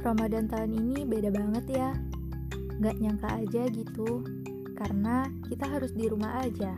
[0.00, 1.90] Ramadan tahun ini beda banget ya.
[2.80, 4.24] Gak nyangka aja gitu,
[4.72, 6.72] karena kita harus di rumah aja.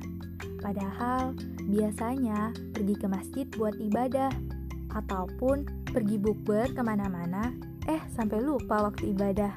[0.58, 1.38] Padahal
[1.70, 4.30] biasanya pergi ke masjid buat ibadah,
[4.90, 7.54] ataupun pergi bukber ke mana-mana,
[7.86, 9.54] eh sampai lupa waktu ibadah.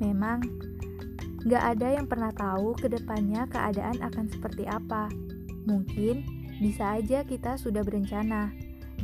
[0.00, 0.40] Memang
[1.44, 5.12] gak ada yang pernah tahu ke depannya keadaan akan seperti apa.
[5.68, 6.24] Mungkin
[6.58, 8.48] bisa aja kita sudah berencana,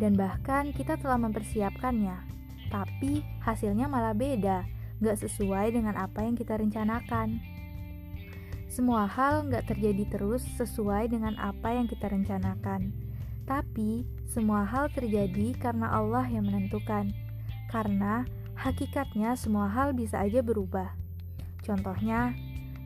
[0.00, 2.37] dan bahkan kita telah mempersiapkannya.
[2.68, 4.64] Tapi hasilnya malah beda,
[5.00, 7.40] gak sesuai dengan apa yang kita rencanakan.
[8.68, 12.92] Semua hal gak terjadi terus sesuai dengan apa yang kita rencanakan.
[13.48, 17.08] Tapi semua hal terjadi karena Allah yang menentukan.
[17.72, 18.28] Karena
[18.60, 20.92] hakikatnya semua hal bisa aja berubah.
[21.64, 22.36] Contohnya,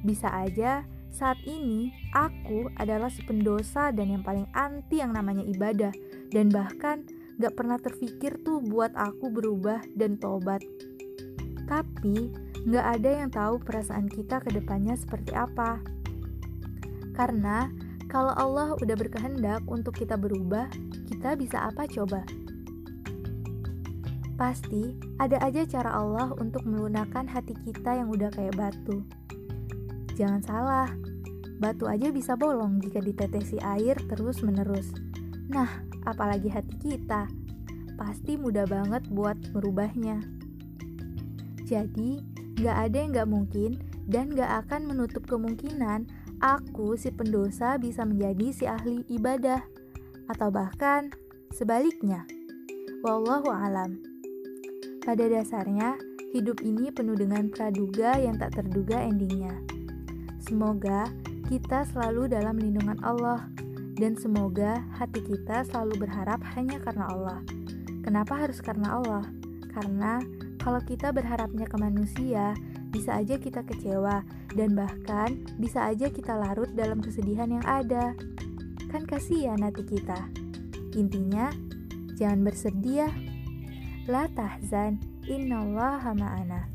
[0.07, 5.93] bisa aja saat ini aku adalah si pendosa dan yang paling anti yang namanya ibadah
[6.33, 7.05] dan bahkan
[7.41, 10.61] gak pernah terfikir tuh buat aku berubah dan tobat.
[11.69, 12.33] Tapi
[12.69, 15.81] gak ada yang tahu perasaan kita ke depannya seperti apa.
[17.13, 17.69] Karena
[18.13, 20.69] kalau Allah udah berkehendak untuk kita berubah,
[21.09, 22.25] kita bisa apa coba?
[24.37, 29.05] Pasti ada aja cara Allah untuk melunakkan hati kita yang udah kayak batu.
[30.19, 30.89] Jangan salah,
[31.63, 34.93] batu aja bisa bolong jika ditetesi air terus-menerus.
[35.47, 37.29] Nah, apalagi hati kita.
[37.99, 40.23] Pasti mudah banget buat merubahnya.
[41.63, 42.21] Jadi,
[42.61, 43.71] gak ada yang gak mungkin
[44.11, 46.11] dan gak akan menutup kemungkinan
[46.43, 49.63] aku si pendosa bisa menjadi si ahli ibadah.
[50.27, 51.15] Atau bahkan
[51.55, 52.27] sebaliknya.
[53.03, 53.99] Wallahu alam.
[55.03, 55.99] Pada dasarnya,
[56.31, 59.59] hidup ini penuh dengan praduga yang tak terduga endingnya.
[60.43, 61.11] Semoga
[61.51, 63.51] kita selalu dalam lindungan Allah
[63.97, 67.41] dan semoga hati kita selalu berharap hanya karena Allah.
[68.03, 69.25] Kenapa harus karena Allah?
[69.73, 70.21] Karena
[70.63, 72.55] kalau kita berharapnya ke manusia,
[72.93, 78.13] bisa aja kita kecewa dan bahkan bisa aja kita larut dalam kesedihan yang ada.
[78.93, 80.29] Kan kasihan hati kita.
[80.93, 81.49] Intinya,
[82.21, 83.11] jangan bersedih ya.
[84.05, 86.69] La tahzan, innallaha ma'ana.